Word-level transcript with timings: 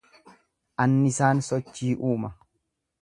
Annisaan 0.85 1.43
sochii 1.49 1.93
uuma. 2.11 2.35